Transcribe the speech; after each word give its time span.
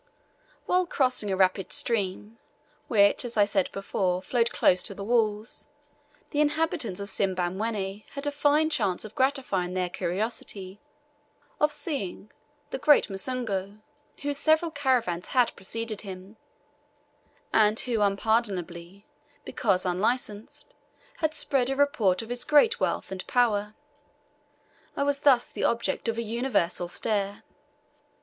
While 0.65 0.87
crossing 0.87 1.29
a 1.29 1.37
rapid 1.37 1.71
stream, 1.71 2.39
which, 2.87 3.23
as 3.23 3.37
I 3.37 3.45
said 3.45 3.71
before 3.71 4.23
flowed 4.23 4.51
close 4.51 4.81
to 4.81 4.95
the 4.95 5.03
walls, 5.03 5.67
the 6.31 6.41
inhabitants 6.41 6.99
of 6.99 7.07
Simbamwenni 7.07 8.07
had 8.15 8.25
a 8.25 8.31
fine 8.31 8.71
chance 8.71 9.05
of 9.05 9.13
gratifying 9.13 9.75
their 9.75 9.91
curiosity 9.91 10.79
of 11.59 11.71
seeing 11.71 12.31
the 12.71 12.79
"Great 12.79 13.11
Musungu," 13.11 13.77
whose 14.23 14.39
several 14.39 14.71
caravans 14.71 15.27
had 15.27 15.55
preceded 15.55 16.01
him, 16.01 16.35
and 17.53 17.79
who 17.81 18.01
unpardonably, 18.01 19.05
because 19.45 19.85
unlicensed, 19.85 20.73
had 21.17 21.35
spread 21.35 21.69
a 21.69 21.75
report 21.75 22.23
of 22.23 22.29
his 22.29 22.43
great 22.43 22.79
wealth 22.79 23.11
and 23.11 23.27
power. 23.27 23.75
I 24.97 25.03
was 25.03 25.19
thus 25.19 25.47
the 25.47 25.65
object 25.65 26.07
of 26.07 26.17
a 26.17 26.23
universal 26.23 26.87
stare. 26.87 27.43